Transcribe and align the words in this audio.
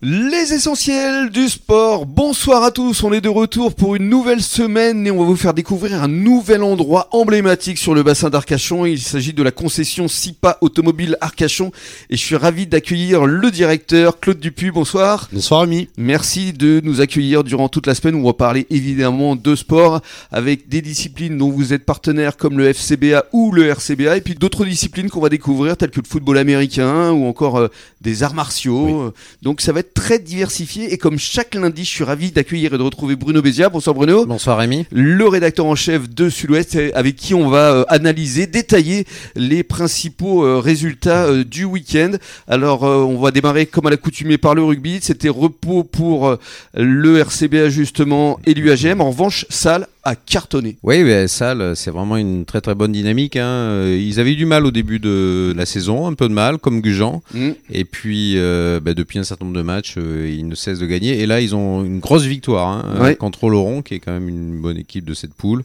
Les 0.00 0.54
essentiels 0.54 1.28
du 1.30 1.48
sport. 1.48 2.06
Bonsoir 2.06 2.62
à 2.62 2.70
tous, 2.70 3.02
on 3.02 3.12
est 3.12 3.20
de 3.20 3.28
retour 3.28 3.74
pour 3.74 3.96
une 3.96 4.08
nouvelle 4.08 4.42
semaine 4.42 5.04
et 5.04 5.10
on 5.10 5.18
va 5.18 5.24
vous 5.24 5.34
faire 5.34 5.54
découvrir 5.54 6.00
un 6.00 6.06
nouvel 6.06 6.62
endroit 6.62 7.08
emblématique 7.10 7.78
sur 7.78 7.96
le 7.96 8.04
bassin 8.04 8.30
d'Arcachon. 8.30 8.86
Il 8.86 9.00
s'agit 9.00 9.32
de 9.32 9.42
la 9.42 9.50
concession 9.50 10.06
SIPA 10.06 10.58
Automobile 10.60 11.16
Arcachon 11.20 11.72
et 12.10 12.16
je 12.16 12.24
suis 12.24 12.36
ravi 12.36 12.68
d'accueillir 12.68 13.26
le 13.26 13.50
directeur 13.50 14.20
Claude 14.20 14.38
Dupuis. 14.38 14.70
Bonsoir. 14.70 15.28
Bonsoir 15.32 15.62
ami. 15.62 15.88
Merci 15.98 16.52
de 16.52 16.80
nous 16.84 17.00
accueillir 17.00 17.42
durant 17.42 17.68
toute 17.68 17.88
la 17.88 17.96
semaine 17.96 18.14
où 18.14 18.20
on 18.20 18.26
va 18.26 18.34
parler 18.34 18.68
évidemment 18.70 19.34
de 19.34 19.56
sport 19.56 20.00
avec 20.30 20.68
des 20.68 20.80
disciplines 20.80 21.36
dont 21.36 21.50
vous 21.50 21.72
êtes 21.72 21.84
partenaire 21.84 22.36
comme 22.36 22.56
le 22.56 22.72
FCBA 22.72 23.24
ou 23.32 23.50
le 23.50 23.66
RCBA 23.66 24.18
et 24.18 24.20
puis 24.20 24.36
d'autres 24.36 24.64
disciplines 24.64 25.10
qu'on 25.10 25.20
va 25.20 25.28
découvrir 25.28 25.76
telles 25.76 25.90
que 25.90 26.00
le 26.00 26.08
football 26.08 26.38
américain 26.38 27.10
ou 27.10 27.26
encore 27.26 27.56
euh, 27.56 27.68
des 28.00 28.22
arts 28.22 28.34
martiaux. 28.34 29.12
Donc 29.42 29.60
ça 29.60 29.72
va 29.72 29.80
être 29.80 29.87
très 29.92 30.18
diversifié 30.18 30.92
et 30.92 30.98
comme 30.98 31.18
chaque 31.18 31.54
lundi, 31.54 31.84
je 31.84 31.90
suis 31.90 32.04
ravi 32.04 32.30
d'accueillir 32.30 32.74
et 32.74 32.78
de 32.78 32.82
retrouver 32.82 33.16
Bruno 33.16 33.42
Bézia. 33.42 33.68
Bonsoir 33.68 33.94
Bruno. 33.94 34.26
Bonsoir 34.26 34.58
Rémi. 34.58 34.86
Le 34.90 35.26
rédacteur 35.28 35.66
en 35.66 35.74
chef 35.74 36.08
de 36.08 36.28
Sud-Ouest 36.28 36.78
avec 36.94 37.16
qui 37.16 37.34
on 37.34 37.48
va 37.48 37.72
euh, 37.72 37.84
analyser, 37.88 38.46
détailler 38.46 39.06
les 39.36 39.62
principaux 39.62 40.44
euh, 40.44 40.58
résultats 40.58 41.24
euh, 41.24 41.44
du 41.44 41.64
week-end. 41.64 42.12
Alors 42.46 42.82
on 42.82 43.18
va 43.18 43.30
démarrer 43.30 43.66
comme 43.66 43.86
à 43.86 43.90
l'accoutumée 43.90 44.38
par 44.38 44.54
le 44.54 44.62
rugby. 44.62 44.98
C'était 45.02 45.28
repos 45.28 45.84
pour 45.84 46.36
le 46.74 47.18
RCBA 47.18 47.68
justement 47.68 48.38
et 48.46 48.54
l'UAGM. 48.54 49.00
En 49.00 49.10
revanche, 49.10 49.46
salle 49.48 49.86
a 50.08 50.16
cartonné. 50.16 50.76
Oui, 50.82 51.02
mais 51.02 51.28
Salle, 51.28 51.74
c'est 51.76 51.90
vraiment 51.90 52.16
une 52.16 52.44
très 52.44 52.60
très 52.60 52.74
bonne 52.74 52.92
dynamique. 52.92 53.36
Hein. 53.36 53.86
Ils 53.86 54.20
avaient 54.20 54.32
eu 54.32 54.36
du 54.36 54.46
mal 54.46 54.66
au 54.66 54.70
début 54.70 54.98
de 54.98 55.52
la 55.56 55.66
saison, 55.66 56.06
un 56.06 56.14
peu 56.14 56.28
de 56.28 56.34
mal, 56.34 56.58
comme 56.58 56.80
Gujan. 56.80 57.22
Mm. 57.32 57.50
Et 57.70 57.84
puis, 57.84 58.36
bah, 58.80 58.94
depuis 58.94 59.18
un 59.18 59.24
certain 59.24 59.44
nombre 59.44 59.56
de 59.56 59.62
matchs, 59.62 59.94
euh, 59.98 60.28
ils 60.28 60.46
ne 60.46 60.54
cessent 60.54 60.78
de 60.78 60.86
gagner. 60.86 61.20
Et 61.20 61.26
là, 61.26 61.40
ils 61.40 61.54
ont 61.54 61.84
une 61.84 62.00
grosse 62.00 62.24
victoire 62.24 62.68
hein, 62.68 62.84
euh, 63.00 63.14
contre 63.14 63.44
Oloron, 63.44 63.82
qui 63.82 63.94
est 63.94 63.98
quand 64.00 64.12
même 64.12 64.28
une 64.28 64.60
bonne 64.60 64.78
équipe 64.78 65.04
de 65.04 65.14
cette 65.14 65.34
poule. 65.34 65.64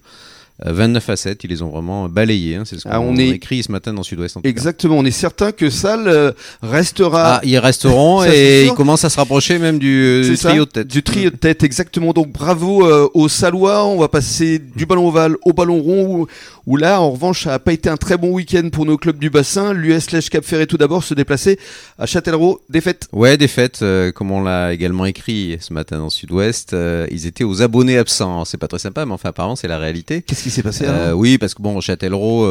29 0.66 1.10
euh, 1.10 1.14
à 1.14 1.16
7, 1.16 1.44
ils 1.44 1.50
les 1.50 1.62
ont 1.62 1.70
vraiment 1.70 2.10
balayés. 2.10 2.56
Hein, 2.56 2.64
c'est 2.66 2.80
ce 2.80 2.88
ah, 2.90 2.98
qu'on 2.98 3.18
a 3.18 3.22
écrit 3.22 3.64
ce 3.64 3.72
matin 3.72 3.94
dans 3.94 4.04
Sud-Ouest. 4.04 4.38
Exactement, 4.44 4.98
on 4.98 5.06
est 5.06 5.12
certain 5.12 5.52
que 5.52 5.70
Salle 5.70 6.34
restera. 6.62 7.36
Ah, 7.36 7.42
ils 7.44 7.58
resteront 7.58 8.24
et 8.24 8.66
ils 8.66 8.74
commencent 8.74 9.06
à 9.06 9.10
se 9.10 9.18
rapprocher 9.18 9.60
même 9.60 9.80
du, 9.80 10.36
trio 10.38 10.66
de 10.66 10.70
tête. 10.70 10.88
Du 10.88 11.04
trio 11.04 11.30
de 11.30 11.36
tête, 11.36 11.64
exactement. 11.64 12.14
Donc 12.14 12.32
bravo 12.32 12.88
aux 13.14 13.30
Salois. 13.30 13.86
On 13.86 13.98
va 13.98 14.08
passer 14.08 14.60
du 14.60 14.86
ballon 14.86 15.08
ovale 15.08 15.36
au 15.44 15.54
ballon 15.54 15.82
rond 15.82 16.28
où 16.66 16.78
là, 16.78 17.02
en 17.02 17.12
revanche, 17.12 17.44
ça 17.44 17.52
n'a 17.52 17.60
pas 17.60 17.74
été 17.74 17.90
un 17.90 17.98
très 17.98 18.18
bon 18.18 18.32
week-end 18.32 18.70
pour 18.72 18.86
nos 18.86 18.98
clubs 18.98 19.18
du 19.18 19.30
bassin. 19.30 19.74
L'US 19.74 20.12
Lèche 20.12 20.30
Cap 20.30 20.46
Ferré 20.46 20.66
tout 20.66 20.78
d'abord 20.78 21.04
se 21.04 21.14
déplacer 21.14 21.60
à 22.00 22.06
Châtellerault, 22.06 22.62
défaite. 22.70 23.08
Ouais, 23.12 23.38
défaite, 23.38 23.80
euh, 23.82 24.12
comme 24.12 24.32
on 24.32 24.42
l'a 24.42 24.74
également 24.74 25.06
écrit 25.06 25.58
ce 25.60 25.74
matin 25.74 26.00
dans 26.00 26.10
Sud-Ouest. 26.10 26.74
Euh, 26.74 27.06
ils 27.12 27.28
étaient 27.28 27.44
aux 27.44 27.62
abonnés 27.62 27.98
absents. 27.98 28.46
C'est 28.46 28.58
pas 28.58 28.68
très 28.68 28.80
sympa, 28.80 29.06
mais 29.06 29.12
enfin 29.12 29.30
apparemment 29.30 29.56
c'est 29.56 29.68
la 29.68 29.78
réalité. 29.78 30.22
Qu'est-ce 30.22 30.44
qui 30.44 30.50
s'est 30.54 30.64
passé 30.64 30.86
euh, 30.88 31.14
Oui, 31.14 31.38
parce 31.38 31.54
que 31.54 31.62
bon, 31.62 31.80
Châtellerault, 31.82 32.48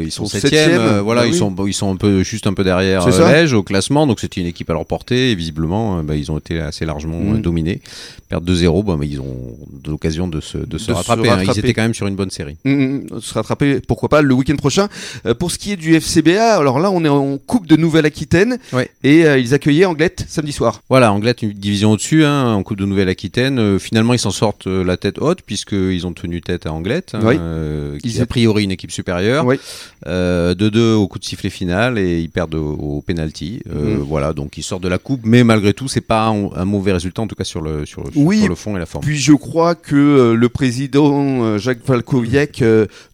ils 0.00 0.12
sont 0.12 0.26
septième. 0.26 1.00
voilà, 1.00 1.22
bah 1.22 1.26
ils 1.26 1.34
sont 1.34 1.54
ils 1.66 1.74
sont 1.74 1.92
un 1.92 1.96
peu 1.96 2.22
juste 2.22 2.46
un 2.46 2.54
peu 2.54 2.64
derrière 2.64 3.06
Lège 3.06 3.52
au 3.52 3.62
classement, 3.62 4.06
donc 4.06 4.20
c'était 4.20 4.40
une 4.40 4.46
équipe 4.46 4.70
à 4.70 4.72
leur 4.72 4.86
portée 4.86 5.32
et 5.32 5.34
visiblement, 5.34 6.02
bah, 6.02 6.14
ils 6.16 6.30
ont 6.30 6.38
été 6.38 6.60
assez 6.60 6.84
largement 6.84 7.20
mmh. 7.20 7.40
dominés. 7.40 7.80
Perdre 8.28 8.50
2-0, 8.52 8.84
bah, 8.84 8.96
ils 9.04 9.20
ont 9.20 9.56
l'occasion 9.86 10.28
de 10.28 10.40
se, 10.40 10.58
de 10.58 10.78
se, 10.78 10.92
rattraper, 10.92 11.28
hein. 11.28 11.42
Ils 11.42 11.58
étaient 11.58 11.74
quand 11.74 11.82
même 11.82 11.94
sur 11.94 12.06
une 12.06 12.16
bonne 12.16 12.30
série. 12.30 12.56
Mmh, 12.64 12.70
mmh. 12.70 13.20
se 13.20 13.34
rattraper 13.34 13.80
pourquoi 13.86 14.08
pas, 14.08 14.22
le 14.22 14.34
week-end 14.34 14.56
prochain. 14.56 14.88
Euh, 15.24 15.34
pour 15.34 15.50
ce 15.50 15.58
qui 15.58 15.72
est 15.72 15.76
du 15.76 15.94
FCBA, 15.94 16.56
alors 16.56 16.78
là, 16.78 16.90
on 16.90 17.04
est 17.04 17.08
en 17.08 17.38
Coupe 17.38 17.66
de 17.66 17.76
Nouvelle-Aquitaine 17.76 18.58
et 19.02 19.26
euh, 19.26 19.38
ils 19.38 19.54
accueillaient 19.54 19.84
Anglette 19.84 20.24
samedi 20.28 20.52
soir. 20.52 20.82
Voilà, 20.88 21.12
Anglette, 21.12 21.42
une 21.42 21.52
division 21.52 21.92
au-dessus, 21.92 22.24
hein, 22.24 22.52
en 22.52 22.62
Coupe 22.62 22.78
de 22.78 22.84
Nouvelle-Aquitaine. 22.84 23.58
Euh, 23.58 23.78
finalement, 23.78 24.12
ils 24.12 24.18
s'en 24.18 24.30
sortent 24.30 24.66
la 24.66 24.96
tête 24.96 25.18
haute 25.18 25.42
puisqu'ils 25.42 26.06
ont 26.06 26.12
tenu 26.12 26.40
tête 26.40 26.66
à 26.66 26.72
Anglette, 26.72 27.14
hein, 27.38 27.98
qui 28.02 28.16
est 28.16 28.20
a 28.20 28.26
priori 28.26 28.64
une 28.64 28.72
équipe 28.72 28.90
supérieure. 28.90 29.44
de 30.06 30.54
2 30.54 30.94
au 30.94 31.08
coup 31.08 31.18
de 31.18 31.24
sifflet 31.24 31.50
final 31.50 31.98
et 31.98 32.20
ils 32.20 32.30
perdent 32.30 32.54
au, 32.54 33.02
penalty. 33.06 33.60
Mhm. 33.66 33.96
Voilà, 33.98 34.32
donc 34.32 34.58
ils 34.58 34.62
sortent 34.62 34.82
de 34.82 34.88
la 34.88 34.98
Coupe, 34.98 35.20
mais 35.24 35.44
malgré 35.44 35.72
tout, 35.72 35.88
c'est 35.88 36.00
pas 36.00 36.26
un, 36.26 36.64
mauvais 36.64 36.92
résultat, 36.92 37.22
en 37.22 37.26
tout 37.26 37.34
cas 37.34 37.44
sur 37.44 37.60
le, 37.60 37.86
sur, 37.86 38.02
le 38.04 38.54
fond 38.54 38.76
et 38.76 38.78
la 38.78 38.86
forme. 38.86 39.04
Puis 39.04 39.18
je 39.18 39.32
crois 39.32 39.74
que 39.74 40.32
le 40.32 40.48
président 40.48 41.58
Jacques 41.58 41.86
Valkoviec 41.86 42.62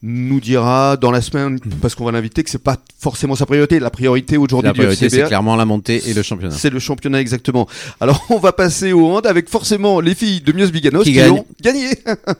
nous 0.02 0.40
dira 0.40 0.96
dans 0.96 1.10
la 1.10 1.20
semaine, 1.20 1.58
parce 1.80 1.94
qu'on 1.94 2.04
va 2.04 2.12
l'inviter, 2.12 2.42
que 2.42 2.50
c'est 2.50 2.62
pas 2.62 2.76
forcément 2.98 3.34
sa 3.34 3.46
priorité. 3.46 3.78
La 3.80 3.90
priorité 3.90 4.36
aujourd'hui 4.36 4.70
du 4.70 4.78
priorité, 4.78 5.08
c'est 5.10 5.24
clairement 5.24 5.56
la 5.56 5.64
montée 5.64 6.02
et 6.08 6.14
le 6.14 6.22
championnat. 6.22 6.54
C'est 6.54 6.70
le 6.70 6.78
championnat 6.78 7.20
exactement. 7.20 7.68
Alors 8.00 8.24
on 8.30 8.38
va 8.38 8.52
passer 8.52 8.92
au 8.92 9.06
hand 9.06 9.26
avec 9.26 9.48
forcément 9.48 10.00
les 10.00 10.14
filles 10.14 10.40
de 10.40 10.52
Mios 10.52 10.70
Biganos 10.70 11.04
qui, 11.04 11.20
ont 11.20 11.44
gagné. 11.60 11.90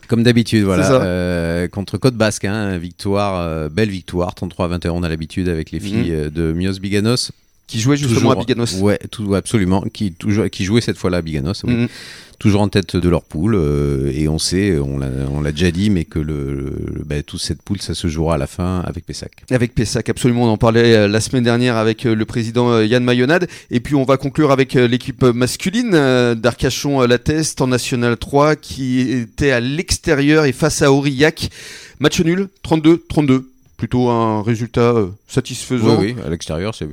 Comme 0.09 0.22
d'habitude, 0.22 0.64
voilà. 0.64 0.91
Euh, 0.93 1.69
contre 1.72 1.99
Côte 1.99 2.15
Basque, 2.15 2.44
hein, 2.44 2.78
victoire, 2.78 3.41
euh, 3.41 3.69
belle 3.69 3.91
victoire, 3.91 4.34
33 4.34 4.66
à 4.66 4.69
21. 4.69 4.93
On 4.93 5.03
a 5.03 5.09
l'habitude 5.09 5.49
avec 5.49 5.71
les 5.72 5.81
filles 5.81 6.10
mhm. 6.10 6.27
euh, 6.27 6.31
de 6.31 6.53
Mios 6.53 6.78
Biganos 6.78 7.33
qui 7.67 7.81
jouait 7.81 7.97
justement 7.97 8.33
à 8.33 8.37
Biganos. 8.37 8.81
Ouais, 8.81 8.99
tout, 9.11 9.34
absolument. 9.34 9.83
Qui, 9.93 10.12
toujours, 10.12 10.49
qui 10.50 10.65
jouait 10.65 10.81
cette 10.81 10.99
fois-là 10.99 11.19
à 11.19 11.23
Biganos. 11.23 11.65
Oui. 11.65 11.75
Mhm 11.75 11.89
toujours 12.43 12.62
en 12.62 12.69
tête 12.69 12.97
de 12.97 13.09
leur 13.09 13.23
poule. 13.23 13.55
Euh, 13.55 14.11
et 14.12 14.28
on 14.28 14.39
sait, 14.39 14.77
on 14.77 14.99
l'a 15.41 15.53
déjà 15.53 15.71
dit, 15.71 15.91
mais 15.91 16.05
que 16.05 16.19
le, 16.19 16.75
bah, 17.06 17.23
toute 17.23 17.41
cette 17.41 17.62
poule, 17.62 17.81
ça 17.81 17.95
se 17.95 18.09
jouera 18.09 18.34
à 18.34 18.39
la 18.39 18.49
fin 18.49 18.81
avec 18.81 19.06
Pessac. 19.06 19.31
Avec 19.50 19.75
Pessac, 19.75 20.09
absolument. 20.09 20.45
On 20.45 20.49
en 20.49 20.56
parlait 20.56 20.97
euh, 20.97 21.09
la 21.09 21.21
semaine 21.21 21.45
dernière 21.45 21.77
avec 21.77 22.05
euh, 22.05 22.17
le 22.17 22.25
président 22.25 22.81
Yann 22.81 23.05
Mayonade. 23.05 23.47
Et 23.71 23.79
puis 23.79 23.94
on 23.94 24.03
va 24.03 24.17
conclure 24.17 24.50
avec 24.50 24.75
l'équipe 24.75 25.23
masculine 25.23 25.93
d'Arcachon 26.34 27.00
La 27.03 27.19
Teste 27.19 27.61
en 27.61 27.69
National 27.69 28.17
3 28.17 28.56
qui 28.56 29.00
était 29.00 29.53
à 29.53 29.61
l'extérieur 29.61 30.44
et 30.44 30.53
face 30.53 30.83
à 30.83 30.93
Aurillac. 30.93 31.49
Match 32.00 32.21
nul, 32.21 32.49
32-32 32.65 33.44
plutôt 33.82 34.10
un 34.10 34.44
résultat 34.44 34.93
euh, 34.94 35.09
satisfaisant. 35.26 35.98
Oui, 35.98 36.15
à 36.25 36.31
l'extérieur, 36.31 36.72
c'est 36.72 36.87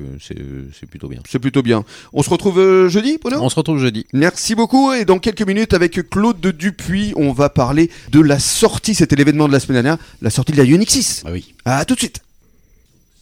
plutôt 0.90 1.08
bien. 1.08 1.20
C'est 1.30 1.38
plutôt 1.38 1.62
bien. 1.62 1.84
On 2.14 2.24
se 2.24 2.32
retrouve 2.32 2.60
euh, 2.60 2.90
jeudi, 2.90 3.20
Bruno? 3.22 3.38
On 3.44 3.50
se 3.50 3.56
retrouve 3.56 3.78
jeudi. 3.78 4.08
Merci 4.12 4.56
beaucoup. 4.56 4.92
Et 4.92 5.06
dans 5.06 5.20
quelques 5.20 5.44
minutes, 5.44 5.76
avec 5.76 6.10
Claude 6.10 6.42
Dupuis, 6.42 7.14
on 7.16 7.32
va 7.32 7.50
parler 7.50 7.92
de 8.10 8.20
la 8.20 8.40
sortie, 8.40 8.96
c'était 8.96 9.16
l'événement 9.16 9.48
de 9.48 9.54
la 9.54 9.60
semaine 9.60 9.84
dernière, 9.84 10.04
la 10.24 10.32
sortie 10.32 10.52
de 10.52 10.58
la 10.58 10.64
Unix 10.64 10.92
6. 10.92 11.26
Ah 11.28 11.30
oui. 11.32 11.54
À 11.64 11.86
tout 11.86 11.94
de 11.94 12.00
suite. 12.00 12.24